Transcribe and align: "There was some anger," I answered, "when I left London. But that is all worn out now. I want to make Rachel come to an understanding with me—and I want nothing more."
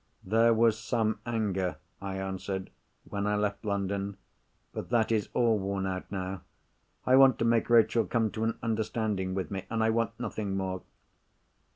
"There 0.23 0.51
was 0.51 0.79
some 0.79 1.19
anger," 1.27 1.75
I 2.01 2.17
answered, 2.17 2.71
"when 3.03 3.27
I 3.27 3.35
left 3.35 3.63
London. 3.63 4.17
But 4.73 4.89
that 4.89 5.11
is 5.11 5.29
all 5.35 5.59
worn 5.59 5.85
out 5.85 6.11
now. 6.11 6.41
I 7.05 7.15
want 7.15 7.37
to 7.37 7.45
make 7.45 7.69
Rachel 7.69 8.05
come 8.05 8.31
to 8.31 8.43
an 8.45 8.57
understanding 8.63 9.35
with 9.35 9.51
me—and 9.51 9.83
I 9.83 9.91
want 9.91 10.19
nothing 10.19 10.57
more." 10.57 10.81